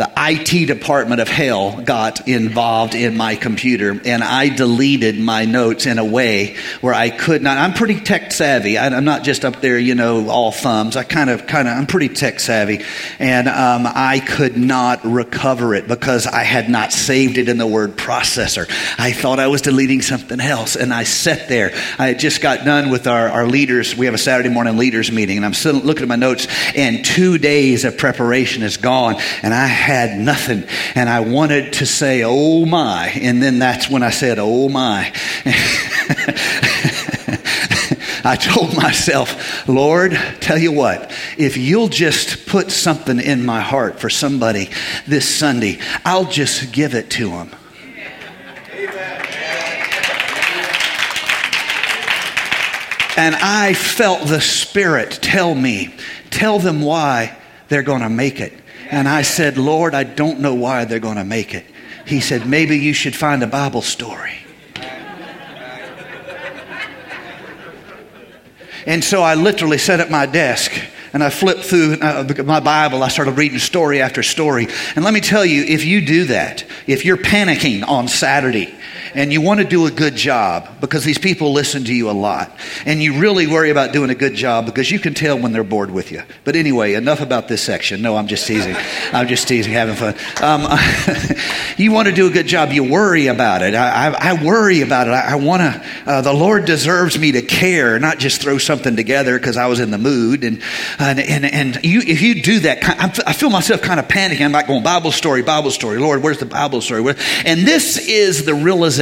[0.00, 5.84] the IT department of hell got involved in my computer and I deleted my notes
[5.84, 7.58] in a way where I could not.
[7.58, 8.78] I'm pretty tech savvy.
[8.78, 10.96] I, am not just up there, you know, all thumbs.
[10.96, 12.82] I kind of, kind of, I'm pretty tech savvy.
[13.18, 17.66] And um, I could not recover it because I had not saved it in the
[17.66, 18.70] word processor.
[18.98, 21.72] I thought I was deleting something else and I sat there.
[21.98, 23.94] I had just got done with our, our leaders.
[23.94, 27.04] We have a Saturday morning leaders meeting and I'm still looking at my notes and
[27.04, 30.64] two days of preparation is gone and I had nothing.
[30.94, 33.08] And I wanted to say, oh my.
[33.08, 35.12] And then that's when I said, oh my.
[38.22, 43.98] I told myself, Lord, tell you what, if you'll just put something in my heart
[43.98, 44.70] for somebody
[45.08, 47.50] this Sunday, I'll just give it to them.
[53.16, 55.94] And I felt the Spirit tell me,
[56.30, 57.36] tell them why
[57.68, 58.59] they're going to make it.
[58.90, 61.64] And I said, Lord, I don't know why they're going to make it.
[62.06, 64.34] He said, maybe you should find a Bible story.
[68.86, 70.72] And so I literally sat at my desk
[71.12, 73.02] and I flipped through uh, my Bible.
[73.02, 74.68] I started reading story after story.
[74.96, 78.74] And let me tell you, if you do that, if you're panicking on Saturday,
[79.14, 82.12] and you want to do a good job because these people listen to you a
[82.12, 82.50] lot.
[82.86, 85.64] And you really worry about doing a good job because you can tell when they're
[85.64, 86.22] bored with you.
[86.44, 88.02] But anyway, enough about this section.
[88.02, 88.76] No, I'm just teasing.
[89.12, 90.14] I'm just teasing, having fun.
[90.42, 90.66] Um,
[91.76, 93.74] you want to do a good job, you worry about it.
[93.74, 95.10] I, I, I worry about it.
[95.10, 98.96] I, I want to, uh, the Lord deserves me to care, not just throw something
[98.96, 100.44] together because I was in the mood.
[100.44, 100.62] And,
[100.98, 102.78] and, and, and you, if you do that,
[103.26, 104.44] I feel myself kind of panicking.
[104.44, 105.98] I'm like going, Bible story, Bible story.
[105.98, 107.00] Lord, where's the Bible story?
[107.44, 108.99] And this is the realization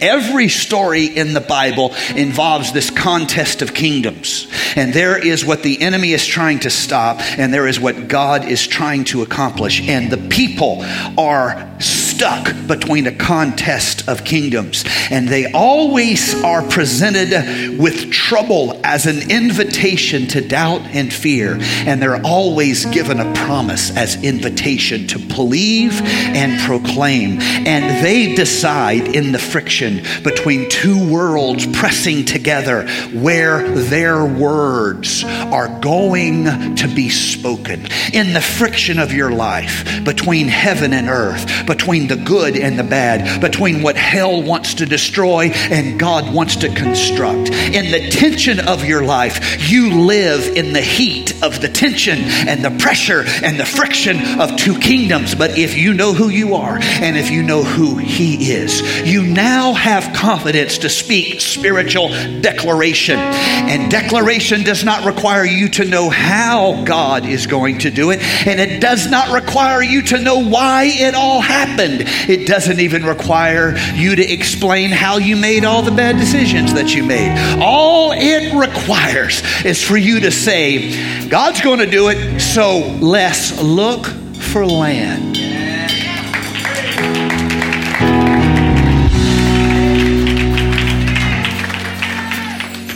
[0.00, 4.46] every story in the Bible involves this contest of kingdoms.
[4.76, 8.44] And there is what the enemy is trying to stop, and there is what God
[8.44, 9.86] is trying to accomplish.
[9.88, 10.84] And the people
[11.18, 11.76] are
[12.10, 14.84] stuck between a contest of kingdoms.
[15.10, 21.58] And they always are presented with trouble as an invitation to doubt and fear.
[21.60, 27.40] And they're always given a promise as invitation to believe and proclaim.
[27.40, 35.68] And they decide in the friction between two worlds pressing together where their words are
[35.80, 36.44] going
[36.76, 37.86] to be spoken.
[38.12, 42.84] In the friction of your life between heaven and earth, between the good and the
[42.84, 47.50] bad, between what hell wants to destroy and God wants to construct.
[47.50, 52.64] In the tension of your life, you live in the heat of the tension and
[52.64, 55.34] the pressure and the friction of two kingdoms.
[55.34, 59.22] But if you know who you are and if you know who He is, you
[59.22, 62.08] now have confidence to speak spiritual
[62.40, 63.18] declaration.
[63.18, 68.20] And declaration does not require you to know how God is going to do it,
[68.46, 71.89] and it does not require you to know why it all happened.
[71.98, 76.94] It doesn't even require you to explain how you made all the bad decisions that
[76.94, 77.36] you made.
[77.60, 83.60] All it requires is for you to say, God's going to do it, so let's
[83.62, 85.38] look for land.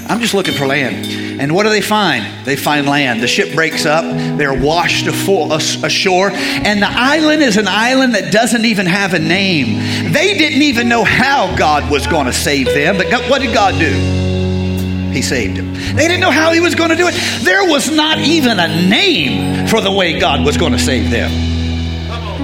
[0.07, 1.24] I'm just looking for land.
[1.41, 2.25] And what do they find?
[2.45, 3.23] They find land.
[3.23, 4.05] The ship breaks up.
[4.39, 6.31] They're washed ashore.
[6.31, 10.13] And the island is an island that doesn't even have a name.
[10.13, 12.97] They didn't even know how God was going to save them.
[12.97, 13.91] But what did God do?
[15.13, 15.73] He saved them.
[15.97, 17.15] They didn't know how He was going to do it.
[17.45, 21.55] There was not even a name for the way God was going to save them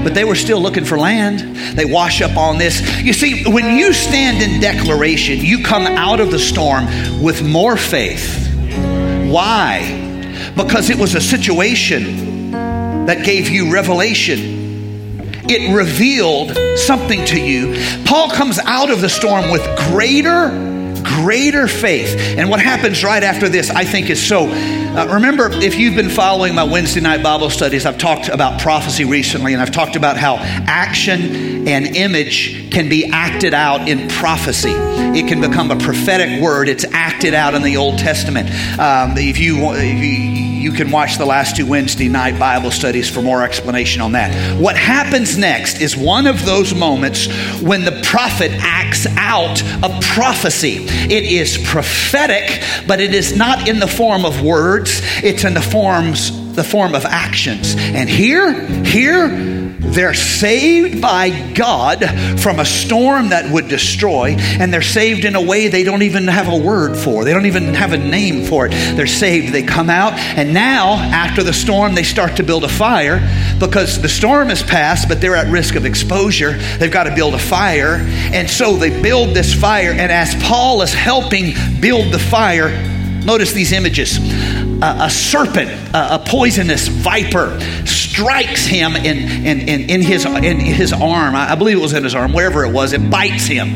[0.02, 1.40] but they were still looking for land.
[1.76, 2.80] They wash up on this.
[3.02, 6.86] You see, when you stand in declaration, you come out of the storm
[7.22, 8.49] with more faith.
[9.30, 10.52] Why?
[10.56, 12.50] Because it was a situation
[13.06, 15.20] that gave you revelation.
[15.48, 17.76] It revealed something to you.
[18.04, 20.48] Paul comes out of the storm with greater
[21.22, 22.16] greater faith.
[22.38, 24.48] And what happens right after this, I think, is so.
[24.50, 29.04] Uh, remember, if you've been following my Wednesday night Bible studies, I've talked about prophecy
[29.04, 34.72] recently, and I've talked about how action and image can be acted out in prophecy.
[34.72, 36.68] It can become a prophetic word.
[36.68, 38.48] It's acted out in the Old Testament.
[38.78, 43.08] Um, if you, if you you can watch the last two Wednesday night Bible studies
[43.08, 44.58] for more explanation on that.
[44.58, 47.26] What happens next is one of those moments
[47.60, 50.84] when the prophet acts out a prophecy.
[50.84, 55.62] It is prophetic, but it is not in the form of words, it's in the
[55.62, 57.76] forms the form of actions.
[57.78, 58.52] And here,
[58.84, 59.28] here
[59.80, 62.04] they're saved by God
[62.40, 66.26] from a storm that would destroy, and they're saved in a way they don't even
[66.28, 67.24] have a word for.
[67.24, 68.70] They don't even have a name for it.
[68.70, 69.52] They're saved.
[69.52, 73.20] They come out, and now, after the storm, they start to build a fire
[73.58, 76.52] because the storm has passed, but they're at risk of exposure.
[76.78, 77.96] They've got to build a fire.
[78.32, 82.70] And so they build this fire, and as Paul is helping build the fire,
[83.24, 84.18] notice these images
[84.82, 87.58] a, serpent, a, a, poisonous viper,
[88.20, 91.34] strikes him in, in, in, in, his, in his arm.
[91.34, 92.92] I believe it was in his arm, wherever it was.
[92.92, 93.68] It bites him.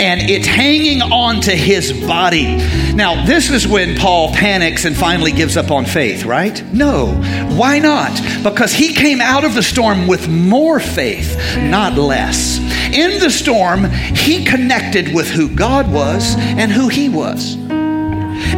[0.00, 2.56] And it's hanging on to his body.
[2.94, 6.62] Now, this is when Paul panics and finally gives up on faith, right?
[6.72, 7.08] No.
[7.56, 8.18] Why not?
[8.42, 12.58] Because he came out of the storm with more faith, not less.
[12.92, 17.56] In the storm, he connected with who God was and who he was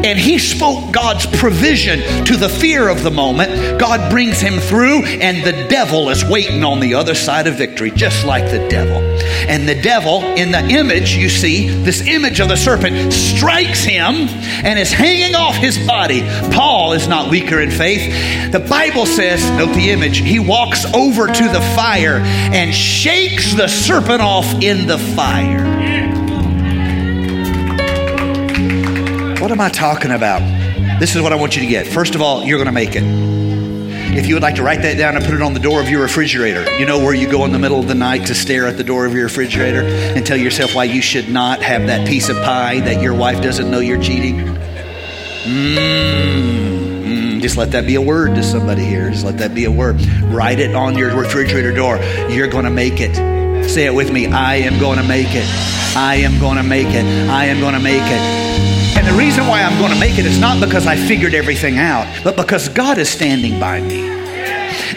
[0.05, 3.81] and he spoke God's provision to the fear of the moment.
[3.81, 7.91] God brings him through, and the devil is waiting on the other side of victory,
[7.91, 9.03] just like the devil.
[9.49, 14.15] And the devil, in the image, you see, this image of the serpent strikes him
[14.65, 16.23] and is hanging off his body.
[16.53, 18.53] Paul is not weaker in faith.
[18.53, 23.69] The Bible says, note the image, he walks over to the fire and shakes the
[23.69, 26.02] serpent off in the fire.
[29.53, 30.41] What am I talking about?
[30.99, 31.87] This is what I want you to get.
[31.87, 33.03] First of all, you're going to make it.
[34.17, 35.91] If you would like to write that down and put it on the door of
[35.91, 38.67] your refrigerator, you know where you go in the middle of the night to stare
[38.67, 42.09] at the door of your refrigerator and tell yourself why you should not have that
[42.09, 44.39] piece of pie that your wife doesn't know you're cheating?
[45.45, 47.43] Mmm.
[47.43, 49.11] Just let that be a word to somebody here.
[49.11, 50.01] Just let that be a word.
[50.23, 51.99] Write it on your refrigerator door.
[52.31, 53.69] You're going to make it.
[53.69, 54.29] Say it with me.
[54.29, 55.47] I am going to make it.
[55.95, 57.05] I am going to make it.
[57.29, 58.42] I am going to make it.
[59.03, 61.77] And the reason why I'm going to make it is not because I figured everything
[61.77, 64.09] out, but because God is standing by me.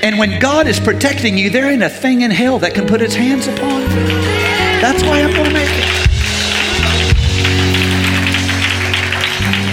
[0.04, 3.02] And when God is protecting you, there ain't a thing in hell that can put
[3.02, 3.88] its hands upon you.
[4.80, 5.86] That's why I'm going to make it.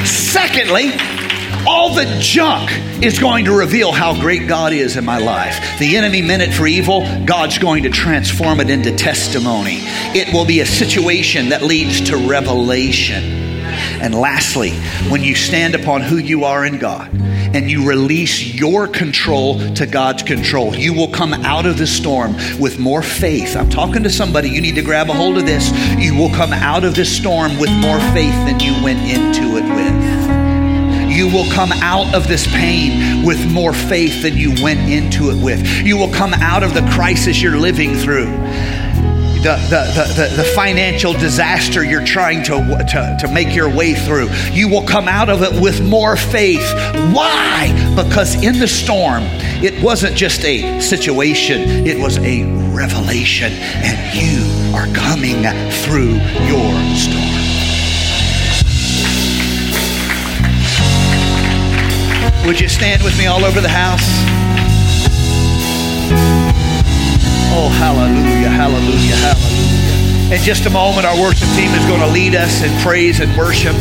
[0.07, 0.93] Secondly,
[1.69, 2.71] all the junk
[3.05, 5.79] is going to reveal how great God is in my life.
[5.79, 9.81] The enemy meant it for evil, God's going to transform it into testimony.
[10.17, 13.42] It will be a situation that leads to revelation.
[14.03, 14.73] And lastly,
[15.09, 19.87] when you stand upon who you are in God and you release your control to
[19.87, 23.55] God's control, you will come out of the storm with more faith.
[23.55, 25.71] I'm talking to somebody, you need to grab a hold of this.
[25.99, 29.65] You will come out of this storm with more faith than you went into it
[29.77, 31.17] with.
[31.17, 35.41] You will come out of this pain with more faith than you went into it
[35.41, 35.65] with.
[35.87, 38.33] You will come out of the crisis you're living through
[39.43, 44.29] the, the, the, the, financial disaster you're trying to, to, to make your way through.
[44.53, 46.63] You will come out of it with more faith.
[47.13, 47.73] Why?
[47.97, 49.25] Because in the storm,
[49.65, 55.43] it wasn't just a situation, it was a revelation, and you are coming
[55.83, 56.15] through
[56.47, 57.33] your storm.
[62.47, 64.42] Would you stand with me all over the house?
[67.55, 70.35] Oh, hallelujah, hallelujah, hallelujah.
[70.35, 73.37] In just a moment, our worship team is going to lead us in praise and
[73.37, 73.77] worship.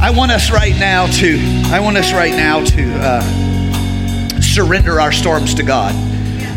[0.00, 1.40] I want us right now to,
[1.72, 5.96] I want us right now to uh, surrender our storms to God.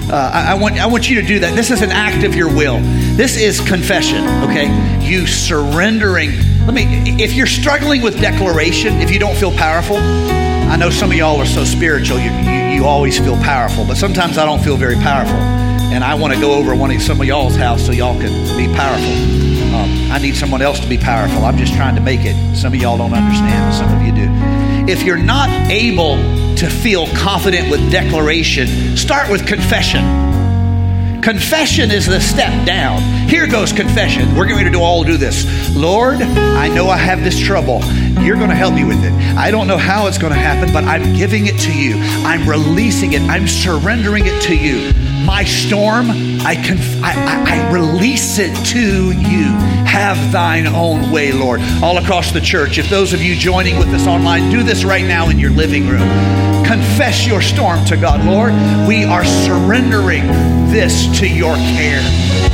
[0.07, 1.55] Uh, I, I, want, I want you to do that.
[1.55, 2.77] This is an act of your will.
[3.15, 4.67] This is confession, okay?
[5.03, 6.29] You surrendering.
[6.67, 11.09] Let me, if you're struggling with declaration, if you don't feel powerful, I know some
[11.09, 14.63] of y'all are so spiritual, you, you, you always feel powerful, but sometimes I don't
[14.63, 17.85] feel very powerful and I want to go over one of some of y'all's house
[17.85, 19.37] so y'all can be powerful.
[19.73, 21.45] Um, I need someone else to be powerful.
[21.45, 22.55] I'm just trying to make it.
[22.55, 24.91] Some of y'all don't understand, some of you do.
[24.91, 26.17] If you're not able
[26.55, 30.27] to feel confident with declaration, start with confession.
[31.21, 33.01] Confession is the step down.
[33.27, 34.35] Here goes confession.
[34.35, 35.75] We're going to do all do this.
[35.75, 37.83] Lord, I know I have this trouble.
[38.23, 39.13] You're going to help me with it.
[39.37, 41.95] I don't know how it's going to happen, but I'm giving it to you.
[42.25, 43.21] I'm releasing it.
[43.21, 44.93] I'm surrendering it to you
[45.27, 49.43] my storm, I, conf- I, I, I, release it to you.
[49.85, 51.59] Have thine own way, Lord.
[51.83, 55.03] All across the church, if those of you joining with us online, do this right
[55.03, 56.07] now in your living room.
[56.65, 58.25] Confess your storm to God.
[58.25, 58.53] Lord,
[58.87, 62.01] we are surrendering this to your care.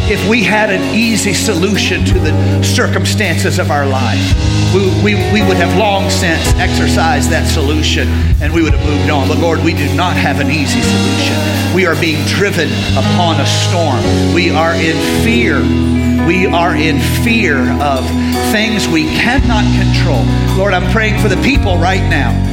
[0.09, 4.21] If we had an easy solution to the circumstances of our life,
[4.73, 8.07] we, we, we would have long since exercised that solution
[8.41, 9.27] and we would have moved on.
[9.27, 11.75] But Lord, we do not have an easy solution.
[11.75, 14.01] We are being driven upon a storm.
[14.33, 15.61] We are in fear.
[16.27, 18.05] We are in fear of
[18.51, 20.23] things we cannot control.
[20.57, 22.52] Lord, I'm praying for the people right now.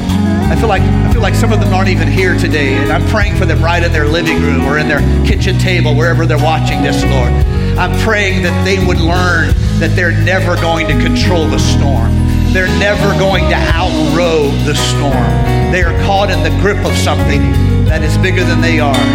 [0.51, 3.07] I feel like I feel like some of them aren't even here today, and I'm
[3.07, 6.43] praying for them right in their living room or in their kitchen table, wherever they're
[6.43, 7.33] watching this, Lord.
[7.79, 12.11] I'm praying that they would learn that they're never going to control the storm.
[12.53, 15.71] They're never going to outrow the storm.
[15.71, 17.41] They are caught in the grip of something
[17.85, 19.07] that is bigger than they are.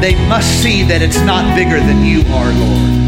[0.00, 3.01] They must see that it's not bigger than you are, Lord.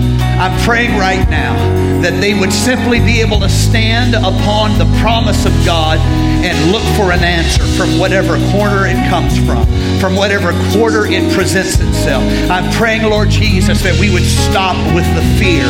[0.45, 1.55] I'm praying right now
[2.03, 5.97] that they would simply be able to stand upon the promise of God
[6.45, 9.65] and look for an answer from whatever corner it comes from,
[9.99, 12.23] from whatever quarter it presents itself.
[12.51, 15.65] I'm praying, Lord Jesus, that we would stop with the fear,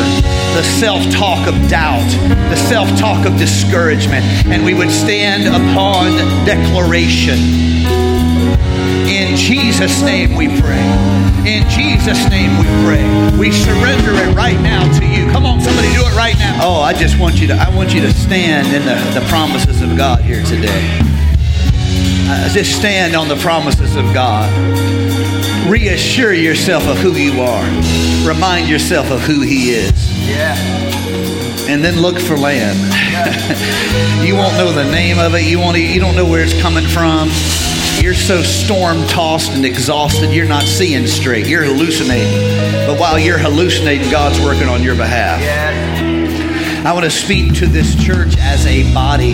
[0.59, 2.11] the self talk of doubt,
[2.51, 6.11] the self talk of discouragement, and we would stand upon
[6.43, 7.94] declaration
[9.07, 10.85] in Jesus' name we pray.
[11.45, 13.37] In Jesus' name we pray.
[13.37, 15.29] We surrender it right now to you.
[15.31, 16.59] Come on, somebody do it right now.
[16.61, 19.81] Oh, I just want you to I want you to stand in the, the promises
[19.81, 20.99] of God here today.
[22.27, 24.49] Uh, just stand on the promises of God.
[25.69, 27.65] Reassure yourself of who you are.
[28.27, 29.91] Remind yourself of who He is.
[30.27, 30.55] Yeah.
[31.67, 32.79] And then look for land.
[34.25, 35.43] You won't know the name of it.
[35.43, 35.77] You won't.
[35.77, 37.29] You don't know where it's coming from.
[38.01, 41.47] You're so storm tossed and exhausted, you're not seeing straight.
[41.47, 42.87] You're hallucinating.
[42.87, 45.41] But while you're hallucinating, God's working on your behalf.
[46.85, 49.33] I want to speak to this church as a body.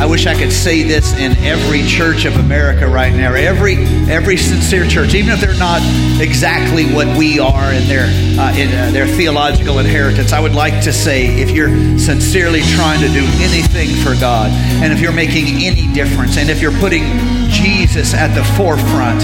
[0.00, 3.74] I wish I could say this in every church of America right now, every
[4.08, 5.82] every sincere church, even if they're not
[6.22, 8.06] exactly what we are in their
[8.40, 10.32] uh, in uh, their theological inheritance.
[10.32, 14.50] I would like to say, if you're sincerely trying to do anything for God,
[14.82, 17.02] and if you're making any difference, and if you're putting
[17.50, 19.22] Jesus at the forefront,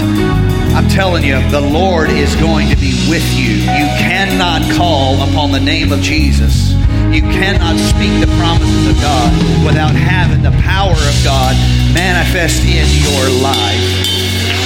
[0.77, 3.55] I'm telling you, the Lord is going to be with you.
[3.55, 6.76] You cannot call upon the name of Jesus
[7.17, 9.33] you cannot speak the promises of God
[9.65, 11.57] without having the power of God
[11.89, 13.81] manifest in your life.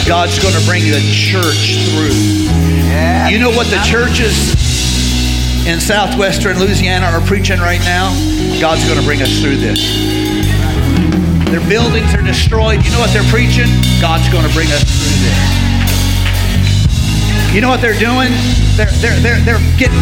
[0.04, 2.12] God's going to bring the church through.
[3.32, 4.36] You know what the churches
[5.64, 8.12] in southwestern Louisiana are preaching right now?
[8.60, 9.80] God's going to bring us through this.
[11.47, 12.84] Their buildings are destroyed.
[12.84, 13.72] You know what they're preaching?
[14.04, 15.61] God's going to bring us through this.
[17.52, 18.32] You know what they're doing?
[18.78, 19.99] They're, they're, they're, they're getting,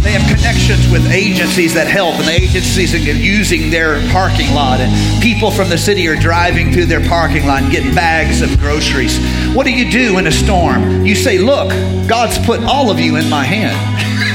[0.00, 4.80] they have connections with agencies that help, and the agencies are using their parking lot,
[4.80, 8.58] and people from the city are driving through their parking lot and getting bags of
[8.58, 9.18] groceries.
[9.54, 11.04] What do you do in a storm?
[11.04, 11.68] You say, Look,
[12.08, 13.76] God's put all of you in my hand.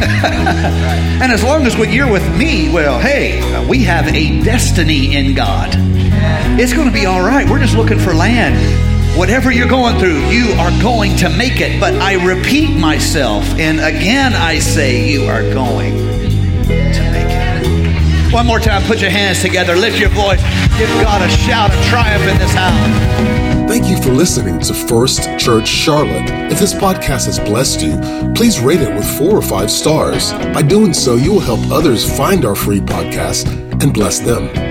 [1.23, 5.71] and as long as you're with me, well, hey, we have a destiny in God.
[6.59, 7.49] It's going to be all right.
[7.49, 8.90] We're just looking for land.
[9.17, 11.79] Whatever you're going through, you are going to make it.
[11.79, 18.33] But I repeat myself, and again I say, you are going to make it.
[18.33, 20.41] One more time, put your hands together, lift your voice,
[20.77, 23.69] give God a shout of triumph in this house.
[23.69, 26.29] Thank you for listening to First Church Charlotte.
[26.51, 27.99] If this podcast has blessed you,
[28.33, 30.31] please rate it with four or five stars.
[30.53, 33.45] By doing so, you will help others find our free podcast
[33.83, 34.70] and bless them.